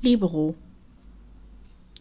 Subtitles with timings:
[0.00, 0.54] Libero.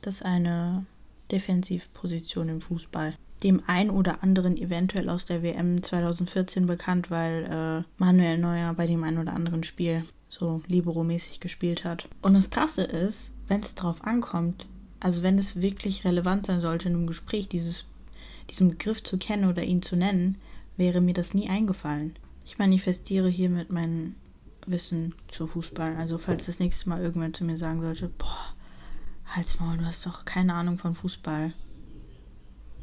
[0.01, 0.85] Das ist eine
[1.31, 3.15] Defensivposition im Fußball.
[3.43, 8.85] Dem ein oder anderen eventuell aus der WM 2014 bekannt, weil äh, Manuel Neuer bei
[8.85, 12.07] dem ein oder anderen Spiel so Libero-mäßig gespielt hat.
[12.21, 14.67] Und das Krasse ist, wenn es drauf ankommt,
[14.99, 17.85] also wenn es wirklich relevant sein sollte in einem Gespräch, dieses,
[18.49, 20.37] diesen Begriff zu kennen oder ihn zu nennen,
[20.75, 22.13] wäre mir das nie eingefallen.
[22.45, 24.15] Ich manifestiere hiermit mein
[24.67, 25.95] Wissen zu Fußball.
[25.95, 28.53] Also falls das nächste Mal irgendwann zu mir sagen sollte, boah,
[29.25, 31.53] halt's mal, du hast doch keine Ahnung von Fußball.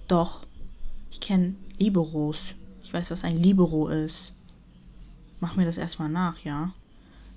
[0.09, 0.47] Doch,
[1.11, 2.55] ich kenne Liberos.
[2.83, 4.33] Ich weiß, was ein Libero ist.
[5.41, 6.73] Mach mir das erstmal nach, ja?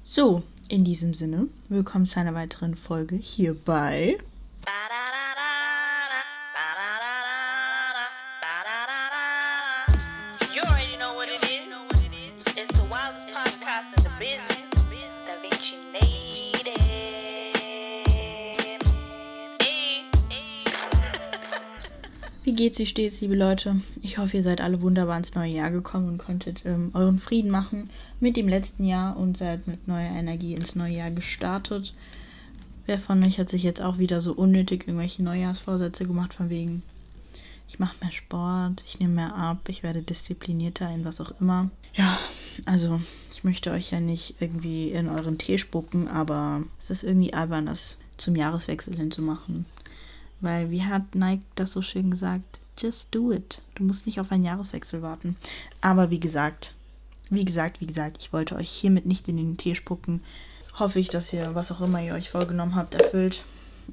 [0.03, 3.53] So, in diesem Sinne, willkommen zu einer weiteren Folge hier
[22.57, 23.79] geht's, wie steht's, liebe Leute?
[24.01, 27.51] Ich hoffe, ihr seid alle wunderbar ins neue Jahr gekommen und konntet ähm, euren Frieden
[27.51, 31.93] machen mit dem letzten Jahr und seid mit neuer Energie ins neue Jahr gestartet.
[32.87, 36.81] Wer von euch hat sich jetzt auch wieder so unnötig irgendwelche Neujahrsvorsätze gemacht, von wegen,
[37.69, 41.69] ich mache mehr Sport, ich nehme mehr ab, ich werde disziplinierter in was auch immer.
[41.93, 42.17] Ja,
[42.65, 42.99] also
[43.31, 47.67] ich möchte euch ja nicht irgendwie in euren Tee spucken, aber es ist irgendwie albern,
[47.67, 49.65] das zum Jahreswechsel hinzumachen.
[50.41, 52.59] Weil, wie hat Nike das so schön gesagt?
[52.77, 53.61] Just do it.
[53.75, 55.35] Du musst nicht auf einen Jahreswechsel warten.
[55.81, 56.73] Aber wie gesagt,
[57.29, 60.21] wie gesagt, wie gesagt, ich wollte euch hiermit nicht in den Tee spucken.
[60.79, 63.43] Hoffe ich, dass ihr, was auch immer ihr euch vorgenommen habt, erfüllt.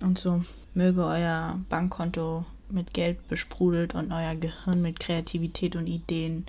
[0.01, 6.47] Und so möge euer Bankkonto mit Geld besprudelt und euer Gehirn mit Kreativität und Ideen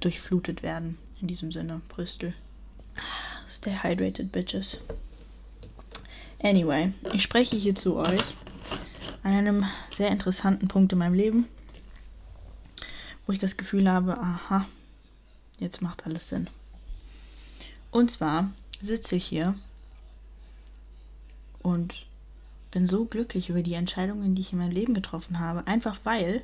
[0.00, 0.98] durchflutet werden.
[1.20, 2.32] In diesem Sinne, Brüstel.
[3.48, 4.78] Stay hydrated, bitches.
[6.42, 8.36] Anyway, ich spreche hier zu euch
[9.22, 11.48] an einem sehr interessanten Punkt in meinem Leben,
[13.26, 14.66] wo ich das Gefühl habe, aha,
[15.58, 16.48] jetzt macht alles Sinn.
[17.90, 18.50] Und zwar
[18.82, 19.54] sitze ich hier
[21.62, 22.06] und
[22.70, 26.42] bin so glücklich über die Entscheidungen, die ich in meinem Leben getroffen habe, einfach weil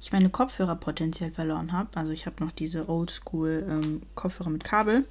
[0.00, 1.88] ich meine Kopfhörer potenziell verloren habe.
[1.94, 5.04] Also ich habe noch diese Oldschool ähm, Kopfhörer mit Kabel.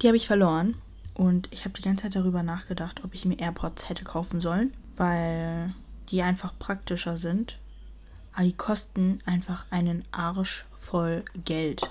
[0.00, 0.76] Die habe ich verloren
[1.14, 4.72] und ich habe die ganze Zeit darüber nachgedacht, ob ich mir AirPods hätte kaufen sollen,
[4.98, 5.72] weil
[6.10, 7.58] die einfach praktischer sind.
[8.34, 11.90] Aber die kosten einfach einen Arsch voll Geld.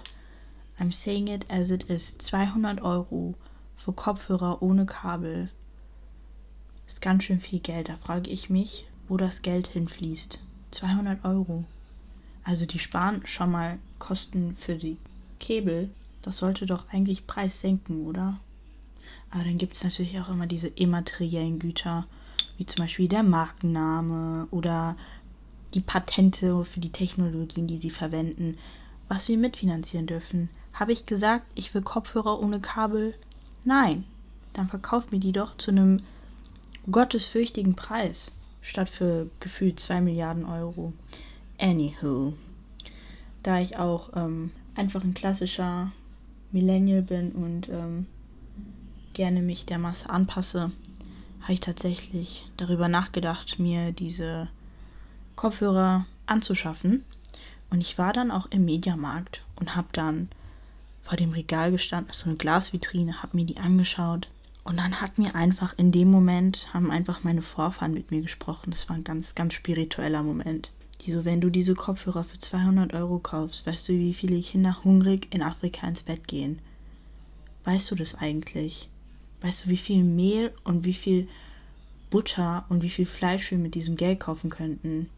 [0.79, 2.17] I'm saying it as it is.
[2.19, 3.34] 200 Euro
[3.75, 5.50] für Kopfhörer ohne Kabel
[6.85, 7.90] ist ganz schön viel Geld.
[7.90, 10.40] Da frage ich mich, wo das Geld hinfließt.
[10.72, 11.66] 200 Euro.
[12.44, 14.97] Also die sparen schon mal Kosten für die
[15.40, 15.90] Kabel.
[16.22, 18.40] Das sollte doch eigentlich Preis senken, oder?
[19.31, 22.06] Aber dann gibt es natürlich auch immer diese immateriellen Güter,
[22.57, 24.97] wie zum Beispiel der Markenname oder
[25.73, 28.57] die Patente für die Technologien, die sie verwenden,
[29.07, 30.50] was wir mitfinanzieren dürfen.
[30.73, 33.13] Habe ich gesagt, ich will Kopfhörer ohne Kabel?
[33.63, 34.06] Nein.
[34.53, 36.01] Dann verkauft mir die doch zu einem
[36.90, 38.31] gottesfürchtigen Preis,
[38.62, 40.94] statt für gefühlt 2 Milliarden Euro.
[41.59, 42.34] Anywho,
[43.44, 45.91] da ich auch ähm, einfach ein klassischer
[46.51, 48.07] Millennial bin und ähm,
[49.13, 50.72] gerne mich der Masse anpasse,
[51.47, 54.50] habe ich tatsächlich darüber nachgedacht, mir diese
[55.38, 57.06] Kopfhörer anzuschaffen.
[57.69, 60.28] Und ich war dann auch im Mediamarkt und habe dann
[61.03, 64.28] vor dem Regal gestanden, so eine Glasvitrine, habe mir die angeschaut.
[64.66, 68.72] Und dann hat mir einfach in dem Moment, haben einfach meine Vorfahren mit mir gesprochen.
[68.72, 70.72] Das war ein ganz, ganz spiritueller Moment.
[71.03, 74.84] Die so, wenn du diese Kopfhörer für 200 Euro kaufst, weißt du, wie viele Kinder
[74.84, 76.59] hungrig in Afrika ins Bett gehen?
[77.64, 78.90] Weißt du das eigentlich?
[79.41, 81.27] Weißt du, wie viel Mehl und wie viel
[82.09, 85.09] Butter und wie viel Fleisch wir mit diesem Geld kaufen könnten?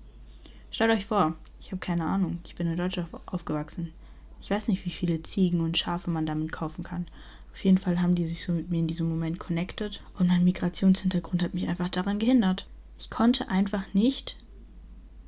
[0.72, 2.40] Stellt euch vor, ich habe keine Ahnung.
[2.46, 3.92] Ich bin in Deutschland aufgewachsen.
[4.42, 7.06] Ich weiß nicht, wie viele Ziegen und Schafe man damit kaufen kann.
[7.54, 10.44] Auf jeden Fall haben die sich so mit mir in diesem Moment connected und mein
[10.44, 12.68] Migrationshintergrund hat mich einfach daran gehindert.
[12.98, 14.36] Ich konnte einfach nicht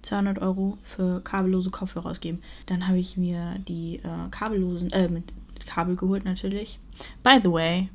[0.03, 2.41] 200 Euro für kabellose Kopfhörer ausgeben.
[2.65, 5.25] Dann habe ich mir die äh, kabellosen, äh, mit
[5.65, 6.79] Kabel geholt natürlich.
[7.23, 7.89] By the way,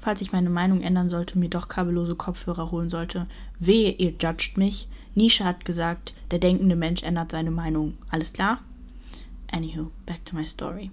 [0.00, 3.26] falls ich meine Meinung ändern sollte, mir doch kabellose Kopfhörer holen sollte,
[3.58, 4.88] wehe, ihr judgt mich.
[5.14, 7.94] Nisha hat gesagt, der denkende Mensch ändert seine Meinung.
[8.10, 8.60] Alles klar?
[9.50, 10.90] Anywho, back to my story.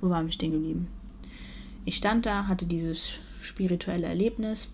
[0.00, 0.88] Wo waren wir stehen geblieben?
[1.84, 3.10] Ich stand da, hatte dieses
[3.40, 4.68] spirituelle Erlebnis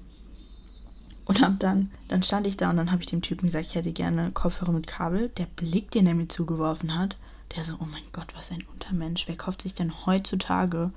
[1.25, 3.75] und hab dann, dann stand ich da und dann habe ich dem Typen gesagt, ich
[3.75, 5.29] hätte gerne Kopfhörer mit Kabel.
[5.37, 7.17] Der Blick, den er mir zugeworfen hat,
[7.55, 9.27] der so, oh mein Gott, was ein Untermensch.
[9.27, 10.93] Wer kauft sich denn heutzutage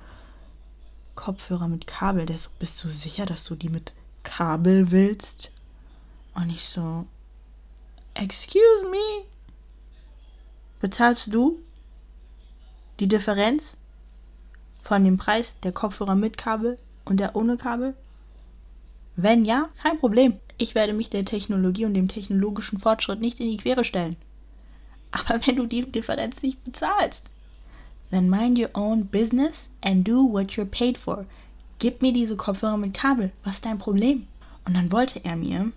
[1.20, 2.24] Kopfhörer mit Kabel.
[2.24, 5.50] Der so, bist du sicher, dass du die mit Kabel willst?
[6.34, 7.06] Und ich so,
[8.14, 9.26] excuse me?
[10.80, 11.58] Bezahlst du
[13.00, 13.76] die Differenz
[14.82, 17.94] von dem Preis der Kopfhörer mit Kabel und der ohne Kabel?
[19.16, 20.40] Wenn ja, kein Problem.
[20.56, 24.16] Ich werde mich der Technologie und dem technologischen Fortschritt nicht in die Quere stellen.
[25.10, 27.24] Aber wenn du die Differenz nicht bezahlst,
[28.10, 31.26] then mind your own business and do what you're paid for.
[31.78, 33.32] Gib mir diese Kopfhörer mit Kabel.
[33.44, 34.26] Was ist dein Problem?
[34.64, 35.72] Und dann wollte er mir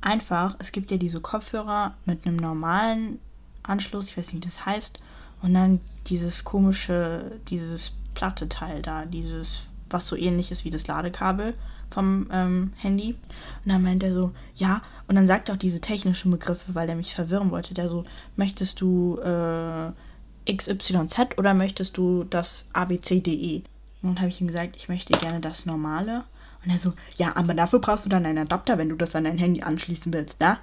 [0.00, 3.18] einfach, es gibt ja diese Kopfhörer mit einem normalen
[3.62, 4.98] Anschluss, ich weiß nicht, wie das heißt,
[5.42, 10.86] und dann dieses komische, dieses platte Teil da, dieses, was so ähnlich ist wie das
[10.86, 11.54] Ladekabel
[11.90, 13.16] vom ähm, Handy.
[13.64, 16.88] Und dann meint er so, ja, und dann sagt er auch diese technischen Begriffe, weil
[16.88, 17.74] er mich verwirren wollte.
[17.74, 18.04] Der so,
[18.36, 19.92] möchtest du äh,
[20.50, 23.62] XYZ oder möchtest du das ABCDE?
[24.02, 26.24] Und dann habe ich ihm gesagt, ich möchte gerne das normale.
[26.64, 29.24] Und er so, ja, aber dafür brauchst du dann einen Adapter, wenn du das an
[29.24, 30.58] dein Handy anschließen willst, ne?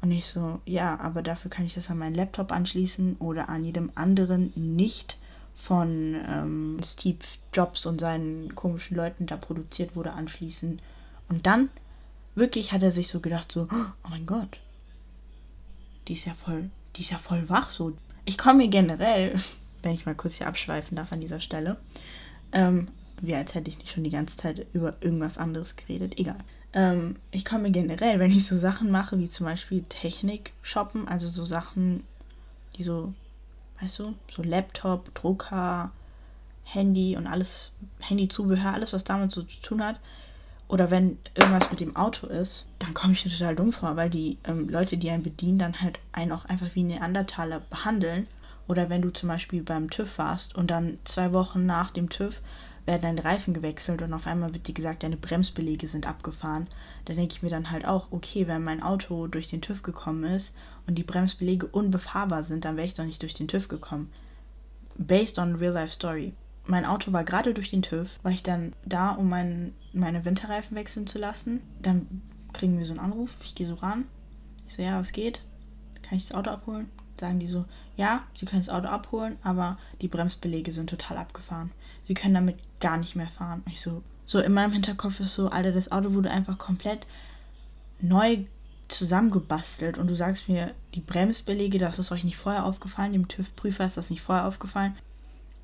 [0.00, 3.64] Und ich so, ja, aber dafür kann ich das an meinen Laptop anschließen oder an
[3.64, 5.18] jedem anderen nicht
[5.56, 7.24] von ähm, Steve
[7.54, 10.80] Jobs und seinen komischen Leuten da produziert wurde anschließen.
[11.30, 11.70] Und dann
[12.34, 14.60] wirklich hat er sich so gedacht, so, oh mein Gott,
[16.06, 17.96] die ist ja voll, die ist ja voll wach so.
[18.24, 19.34] Ich komme mir generell,
[19.82, 21.76] wenn ich mal kurz hier abschweifen darf an dieser Stelle,
[22.52, 22.88] ähm,
[23.20, 26.38] wie als hätte ich nicht schon die ganze Zeit über irgendwas anderes geredet, egal.
[26.72, 31.06] Ähm, ich komme mir generell, wenn ich so Sachen mache, wie zum Beispiel Technik shoppen,
[31.06, 32.02] also so Sachen,
[32.76, 33.14] die so
[33.80, 35.92] weißt du, so Laptop, Drucker,
[36.64, 40.00] Handy und alles, Handyzubehör, alles, was damit so zu tun hat.
[40.68, 44.10] Oder wenn irgendwas mit dem Auto ist, dann komme ich mir total dumm vor, weil
[44.10, 48.26] die ähm, Leute, die einen bedienen, dann halt einen auch einfach wie Neandertaler behandeln.
[48.66, 52.40] Oder wenn du zum Beispiel beim TÜV warst und dann zwei Wochen nach dem TÜV
[52.86, 56.66] werden deine Reifen gewechselt und auf einmal wird dir gesagt, deine Bremsbelege sind abgefahren.
[57.04, 60.24] Da denke ich mir dann halt auch, okay, wenn mein Auto durch den TÜV gekommen
[60.24, 60.54] ist
[60.86, 64.10] und die Bremsbelege unbefahrbar sind, dann wäre ich doch nicht durch den TÜV gekommen.
[64.96, 66.34] Based on real life story.
[66.66, 70.76] Mein Auto war gerade durch den TÜV, war ich dann da, um mein, meine Winterreifen
[70.76, 71.60] wechseln zu lassen.
[71.80, 72.22] Dann
[72.52, 74.04] kriegen wir so einen Anruf, ich gehe so ran.
[74.66, 75.42] Ich so, ja, was geht?
[76.02, 76.90] Kann ich das Auto abholen?
[77.20, 77.64] Sagen die so,
[77.96, 81.70] ja, sie können das Auto abholen, aber die Bremsbelege sind total abgefahren
[82.06, 83.62] sie können damit gar nicht mehr fahren.
[83.70, 87.06] Ich so, so in meinem Hinterkopf ist so, Alter, das Auto wurde einfach komplett
[88.00, 88.44] neu
[88.88, 93.86] zusammengebastelt und du sagst mir, die Bremsbelege, das ist euch nicht vorher aufgefallen, dem TÜV-Prüfer
[93.86, 94.96] ist das nicht vorher aufgefallen.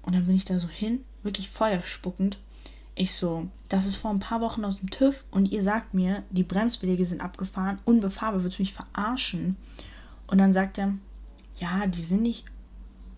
[0.03, 2.39] Und dann bin ich da so hin, wirklich feuerspuckend.
[2.95, 6.23] Ich so, das ist vor ein paar Wochen aus dem TÜV und ihr sagt mir,
[6.31, 9.57] die Bremsbelege sind abgefahren, unbefahrbar, willst du mich verarschen?
[10.27, 10.95] Und dann sagt er,
[11.55, 12.45] ja, die sind nicht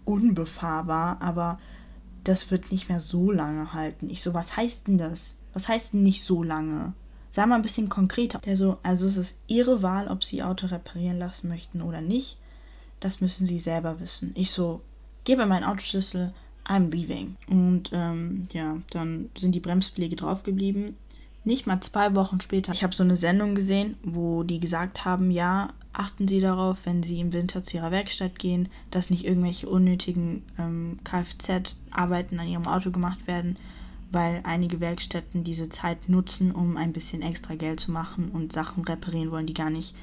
[0.05, 1.59] unbefahrbar, aber
[2.25, 4.09] das wird nicht mehr so lange halten.
[4.11, 5.35] Ich so, was heißt denn das?
[5.53, 6.95] Was heißt denn nicht so lange?
[7.31, 8.39] Sag mal ein bisschen konkreter.
[8.41, 12.01] Der so, also es ist ihre Wahl, ob sie ihr Auto reparieren lassen möchten oder
[12.01, 12.39] nicht.
[13.01, 14.33] Das müssen sie selber wissen.
[14.35, 14.83] Ich so,
[15.25, 16.33] gebe meinen Autoschlüssel,
[16.67, 17.37] I'm leaving.
[17.49, 20.97] Und ähm, ja, dann sind die Bremsbeläge draufgeblieben.
[21.45, 22.73] Nicht mal zwei Wochen später.
[22.73, 27.03] Ich habe so eine Sendung gesehen, wo die gesagt haben, ja, achten Sie darauf, wenn
[27.03, 32.67] Sie im Winter zu Ihrer Werkstatt gehen, dass nicht irgendwelche unnötigen ähm, Kfz-Arbeiten an Ihrem
[32.67, 33.57] Auto gemacht werden,
[34.13, 38.85] weil einige Werkstätten diese Zeit nutzen, um ein bisschen extra Geld zu machen und Sachen
[38.85, 39.97] reparieren wollen, die gar nicht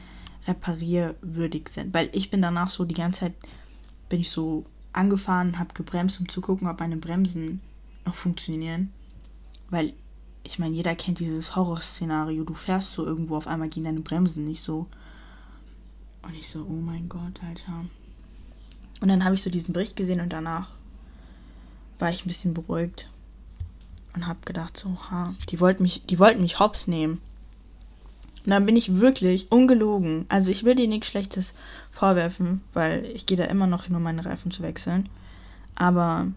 [0.48, 1.94] reparierwürdig sind.
[1.94, 3.34] Weil ich bin danach so die ganze Zeit,
[4.10, 4.66] bin ich so
[5.00, 7.62] angefahren, habe gebremst, um zu gucken, ob meine Bremsen
[8.06, 8.92] noch funktionieren.
[9.70, 9.94] Weil,
[10.44, 12.44] ich meine, jeder kennt dieses Horrorszenario.
[12.44, 14.88] Du fährst so irgendwo, auf einmal gehen deine Bremsen nicht so.
[16.22, 17.86] Und ich so, oh mein Gott, Alter.
[19.02, 20.70] Und dann habe ich so diesen Bericht gesehen und danach
[22.00, 23.10] war ich ein bisschen beruhigt
[24.14, 27.22] und habe gedacht, so, ha, die wollten mich, die wollten mich hops nehmen.
[28.46, 30.26] Und dann bin ich wirklich ungelogen.
[30.30, 31.54] Also ich will dir nichts Schlechtes
[31.92, 35.10] vorwerfen, weil ich gehe da immer noch hin, um meine Reifen zu wechseln.
[35.76, 36.28] Aber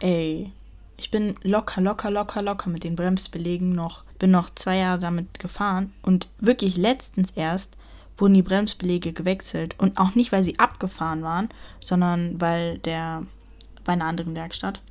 [0.00, 0.52] ey,
[0.96, 5.38] ich bin locker, locker, locker, locker mit den Bremsbelegen noch, bin noch zwei Jahre damit
[5.38, 7.76] gefahren und wirklich letztens erst
[8.20, 9.74] wurden die Bremsbeläge gewechselt.
[9.78, 11.48] Und auch nicht, weil sie abgefahren waren,
[11.80, 13.22] sondern weil der
[13.84, 14.82] bei einer anderen Werkstatt.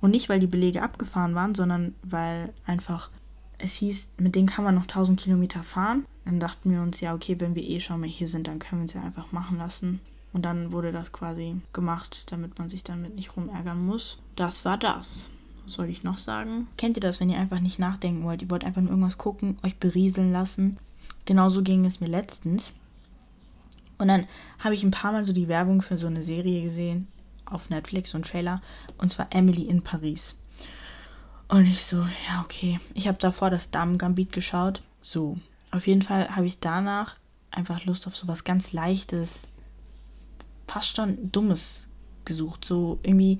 [0.00, 3.10] Und nicht, weil die Belege abgefahren waren, sondern weil einfach
[3.58, 6.04] es hieß, mit denen kann man noch 1000 Kilometer fahren.
[6.24, 8.82] Dann dachten wir uns, ja, okay, wenn wir eh schon mal hier sind, dann können
[8.82, 10.00] wir es ja einfach machen lassen.
[10.32, 14.20] Und dann wurde das quasi gemacht, damit man sich damit nicht rumärgern muss.
[14.36, 15.30] Das war das.
[15.62, 16.66] Was soll ich noch sagen?
[16.76, 18.42] Kennt ihr das, wenn ihr einfach nicht nachdenken wollt?
[18.42, 20.78] Ihr wollt einfach nur irgendwas gucken, euch berieseln lassen
[21.24, 22.72] Genauso ging es mir letztens.
[23.96, 24.26] Und dann
[24.58, 27.08] habe ich ein paar Mal so die Werbung für so eine Serie gesehen
[27.46, 28.60] auf Netflix, so ein Trailer,
[28.98, 30.36] und zwar Emily in Paris.
[31.54, 32.80] Und ich so, ja, okay.
[32.94, 34.82] Ich habe davor das Damen-Gambit geschaut.
[35.00, 35.38] So,
[35.70, 37.14] auf jeden Fall habe ich danach
[37.52, 39.46] einfach Lust auf sowas ganz Leichtes,
[40.66, 41.86] fast schon Dummes
[42.24, 42.64] gesucht.
[42.64, 43.38] So irgendwie,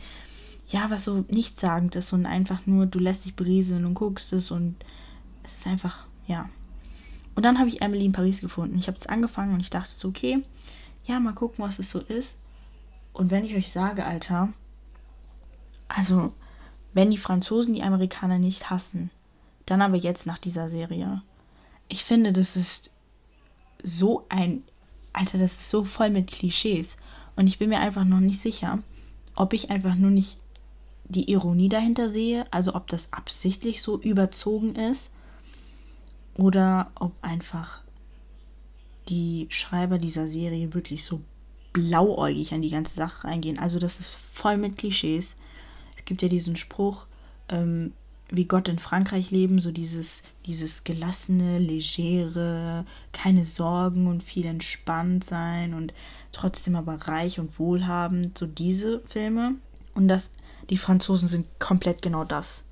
[0.68, 4.52] ja, was so nichtssagend ist und einfach nur, du lässt dich berieseln und guckst es
[4.52, 4.76] und
[5.42, 6.48] es ist einfach, ja.
[7.34, 8.78] Und dann habe ich Emily in Paris gefunden.
[8.78, 10.44] Ich habe es angefangen und ich dachte so, okay,
[11.04, 12.36] ja, mal gucken, was es so ist.
[13.12, 14.50] Und wenn ich euch sage, Alter,
[15.88, 16.32] also,
[16.94, 19.10] wenn die Franzosen die Amerikaner nicht hassen,
[19.66, 21.22] dann aber jetzt nach dieser Serie.
[21.88, 22.90] Ich finde, das ist
[23.82, 24.62] so ein,
[25.12, 26.96] Alter, das ist so voll mit Klischees.
[27.36, 28.78] Und ich bin mir einfach noch nicht sicher,
[29.34, 30.38] ob ich einfach nur nicht
[31.06, 35.10] die Ironie dahinter sehe, also ob das absichtlich so überzogen ist
[36.36, 37.82] oder ob einfach
[39.08, 41.20] die Schreiber dieser Serie wirklich so
[41.72, 43.58] blauäugig an die ganze Sache reingehen.
[43.58, 45.36] Also das ist voll mit Klischees.
[45.96, 47.06] Es gibt ja diesen Spruch,
[47.48, 47.92] ähm,
[48.30, 55.24] wie Gott in Frankreich leben, so dieses, dieses gelassene, legere, keine Sorgen und viel entspannt
[55.24, 55.92] sein und
[56.32, 59.54] trotzdem aber reich und wohlhabend, so diese Filme.
[59.94, 60.30] Und das,
[60.70, 62.64] die Franzosen sind komplett genau das.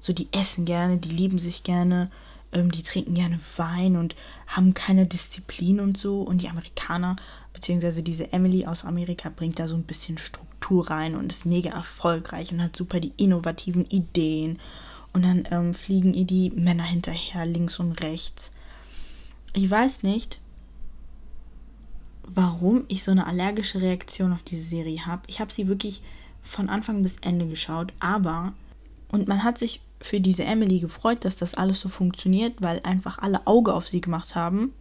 [0.00, 2.10] So, die essen gerne, die lieben sich gerne,
[2.52, 4.14] ähm, die trinken gerne Wein und
[4.46, 6.22] haben keine Disziplin und so.
[6.22, 7.16] Und die Amerikaner,
[7.58, 11.70] beziehungsweise diese Emily aus Amerika, bringt da so ein bisschen Struktur rein und ist mega
[11.70, 14.60] erfolgreich und hat super die innovativen Ideen.
[15.12, 18.52] Und dann ähm, fliegen ihr die Männer hinterher, links und rechts.
[19.54, 20.38] Ich weiß nicht,
[22.22, 25.22] warum ich so eine allergische Reaktion auf diese Serie habe.
[25.26, 26.02] Ich habe sie wirklich
[26.42, 28.52] von Anfang bis Ende geschaut, aber
[29.10, 33.18] und man hat sich für diese Emily gefreut, dass das alles so funktioniert, weil einfach
[33.18, 34.72] alle Auge auf sie gemacht haben.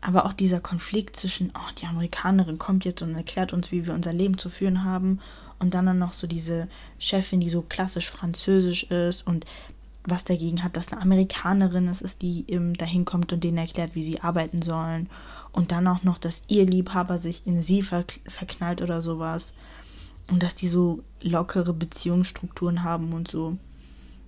[0.00, 3.94] Aber auch dieser Konflikt zwischen, oh, die Amerikanerin kommt jetzt und erklärt uns, wie wir
[3.94, 5.20] unser Leben zu führen haben.
[5.58, 9.44] Und dann, dann noch so diese Chefin, die so klassisch französisch ist und
[10.04, 13.94] was dagegen hat, dass eine Amerikanerin es ist, die ähm, dahin kommt und denen erklärt,
[13.94, 15.08] wie sie arbeiten sollen.
[15.52, 19.52] Und dann auch noch, dass ihr Liebhaber sich in sie verknallt oder sowas.
[20.30, 23.56] Und dass die so lockere Beziehungsstrukturen haben und so.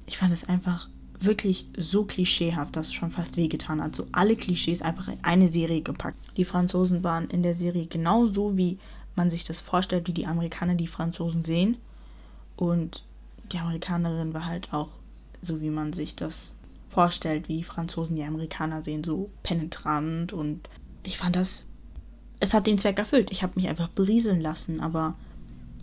[0.07, 0.89] Ich fand es einfach
[1.21, 3.95] wirklich so klischeehaft, dass es schon fast wehgetan hat.
[3.95, 6.19] So alle Klischees einfach in eine Serie gepackt.
[6.37, 8.79] Die Franzosen waren in der Serie genauso, wie
[9.17, 11.77] man sich das vorstellt, wie die Amerikaner die Franzosen sehen.
[12.57, 13.05] Und
[13.53, 14.89] die Amerikanerin war halt auch
[15.43, 16.53] so, wie man sich das
[16.89, 20.33] vorstellt, wie Franzosen die Amerikaner sehen, so penetrant.
[20.33, 20.69] Und
[21.03, 21.67] ich fand das,
[22.41, 23.31] es hat den Zweck erfüllt.
[23.31, 25.15] Ich habe mich einfach berieseln lassen, aber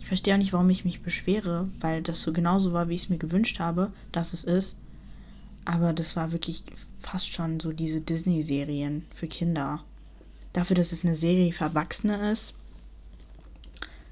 [0.00, 3.04] ich verstehe auch nicht, warum ich mich beschwere, weil das so genauso war, wie ich
[3.04, 4.76] es mir gewünscht habe, dass es ist.
[5.68, 6.62] Aber das war wirklich
[6.98, 9.84] fast schon so diese Disney-Serien für Kinder.
[10.54, 12.54] Dafür, dass es eine Serie für Erwachsene ist,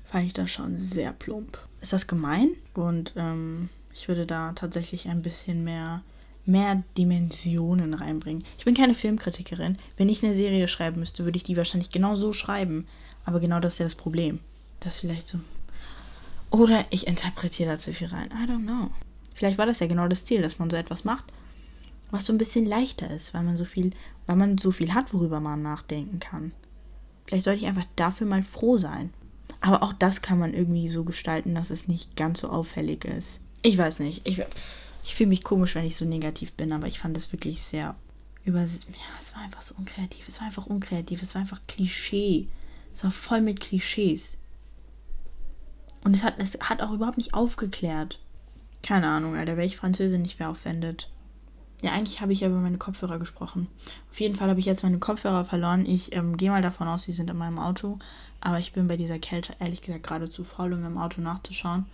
[0.04, 1.58] fand ich das schon sehr plump.
[1.80, 2.50] Ist das gemein?
[2.74, 6.02] Und ähm, ich würde da tatsächlich ein bisschen mehr,
[6.44, 8.44] mehr Dimensionen reinbringen.
[8.58, 9.78] Ich bin keine Filmkritikerin.
[9.96, 12.86] Wenn ich eine Serie schreiben müsste, würde ich die wahrscheinlich genau so schreiben.
[13.24, 14.40] Aber genau das ist ja das Problem.
[14.80, 15.40] Das vielleicht so.
[16.50, 18.28] Oder ich interpretiere da zu viel rein.
[18.28, 18.90] I don't know.
[19.34, 21.24] Vielleicht war das ja genau das Ziel, dass man so etwas macht
[22.10, 23.90] was so ein bisschen leichter ist, weil man so viel,
[24.26, 26.52] weil man so viel hat, worüber man nachdenken kann.
[27.26, 29.10] Vielleicht sollte ich einfach dafür mal froh sein.
[29.60, 33.40] Aber auch das kann man irgendwie so gestalten, dass es nicht ganz so auffällig ist.
[33.62, 34.26] Ich weiß nicht.
[34.26, 34.42] Ich,
[35.02, 37.96] ich fühle mich komisch, wenn ich so negativ bin, aber ich fand das wirklich sehr
[38.44, 38.60] über.
[38.60, 38.66] Ja,
[39.20, 40.28] es war einfach so unkreativ.
[40.28, 41.22] Es war einfach unkreativ.
[41.22, 42.48] Es war einfach Klischee.
[42.92, 44.36] Es war voll mit Klischees.
[46.04, 48.20] Und es hat, es hat auch überhaupt nicht aufgeklärt.
[48.82, 51.10] Keine Ahnung, Alter, welche Französin nicht wer aufwendet.
[51.82, 53.68] Ja, eigentlich habe ich ja über meine Kopfhörer gesprochen.
[54.10, 55.84] Auf jeden Fall habe ich jetzt meine Kopfhörer verloren.
[55.84, 57.98] Ich ähm, gehe mal davon aus, sie sind in meinem Auto.
[58.40, 61.84] Aber ich bin bei dieser Kälte ehrlich gesagt gerade zu faul, um im Auto nachzuschauen.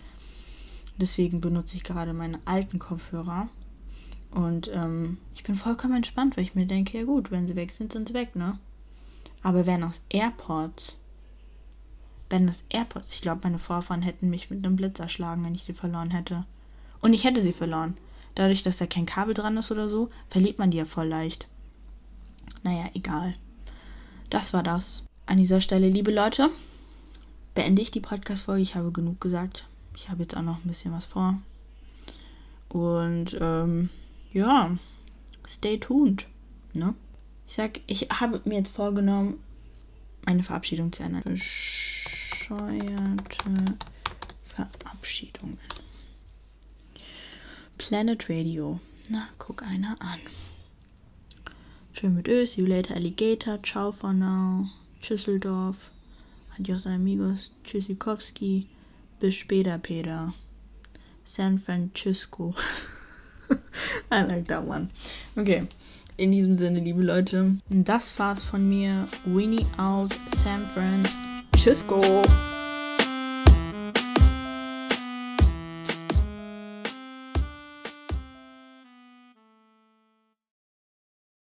[0.97, 3.49] Deswegen benutze ich gerade meine alten Kopfhörer.
[4.31, 7.71] Und ähm, ich bin vollkommen entspannt, weil ich mir denke, ja gut, wenn sie weg
[7.71, 8.57] sind, sind sie weg, ne?
[9.43, 10.97] Aber wenn aus AirPods,
[12.29, 15.65] wenn das AirPods, ich glaube, meine Vorfahren hätten mich mit einem Blitz erschlagen, wenn ich
[15.65, 16.45] die verloren hätte.
[17.01, 17.95] Und ich hätte sie verloren.
[18.35, 21.47] Dadurch, dass da kein Kabel dran ist oder so, verliert man die ja voll leicht.
[22.63, 23.35] Naja, egal.
[24.29, 25.03] Das war das.
[25.25, 26.49] An dieser Stelle, liebe Leute,
[27.55, 28.61] beende ich die Podcast-Folge.
[28.61, 29.65] Ich habe genug gesagt.
[29.95, 31.37] Ich habe jetzt auch noch ein bisschen was vor.
[32.69, 33.89] Und ähm,
[34.31, 34.75] ja,
[35.47, 36.25] stay tuned.
[36.73, 36.95] Ne?
[37.47, 39.35] Ich sag, ich habe mir jetzt vorgenommen,
[40.25, 41.21] meine Verabschiedung zu ändern.
[41.23, 42.57] Bescheuerte
[44.45, 45.59] Verabschiedungen.
[47.77, 48.79] Planet Radio.
[49.09, 50.19] Na, guck einer an.
[51.93, 54.67] Schön mit Ö, see you later, Alligator, ciao for now,
[55.01, 55.75] Schüsseldorf,
[56.57, 58.67] adios amigos, Tschüssikowski,
[59.19, 60.33] bis später, Peter.
[61.25, 62.53] San Francisco.
[64.11, 64.89] I like that one.
[65.37, 65.67] Okay.
[66.17, 69.05] In diesem Sinne, liebe Leute, das war's von mir.
[69.25, 71.97] Winnie out San Francisco.